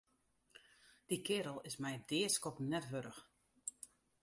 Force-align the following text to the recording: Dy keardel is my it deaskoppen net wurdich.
Dy 1.07 1.17
keardel 1.25 1.59
is 1.69 1.77
my 1.83 1.91
it 1.97 2.05
deaskoppen 2.09 2.69
net 2.71 2.85
wurdich. 2.91 3.21